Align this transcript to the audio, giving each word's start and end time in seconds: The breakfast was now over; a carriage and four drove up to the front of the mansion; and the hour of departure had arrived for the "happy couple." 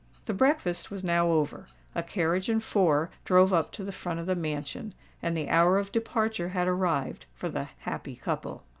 The 0.25 0.33
breakfast 0.33 0.89
was 0.89 1.03
now 1.03 1.27
over; 1.27 1.67
a 1.93 2.01
carriage 2.01 2.49
and 2.49 2.63
four 2.63 3.11
drove 3.23 3.53
up 3.53 3.71
to 3.73 3.83
the 3.83 3.91
front 3.91 4.19
of 4.19 4.25
the 4.25 4.33
mansion; 4.33 4.95
and 5.21 5.37
the 5.37 5.47
hour 5.49 5.77
of 5.77 5.91
departure 5.91 6.49
had 6.49 6.67
arrived 6.67 7.27
for 7.35 7.49
the 7.49 7.69
"happy 7.81 8.15
couple." 8.15 8.63